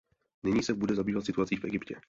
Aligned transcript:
Nyní 0.43 0.63
se 0.63 0.73
budu 0.73 0.95
zabývat 0.95 1.25
situací 1.25 1.55
v 1.55 1.65
Egyptě. 1.65 1.95